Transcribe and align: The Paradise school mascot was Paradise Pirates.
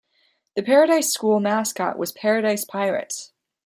The 0.55 0.63
Paradise 0.63 1.11
school 1.13 1.39
mascot 1.39 1.95
was 1.95 2.11
Paradise 2.11 2.65
Pirates. 2.65 3.33